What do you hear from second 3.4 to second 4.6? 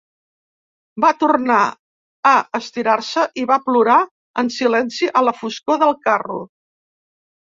i va plorar en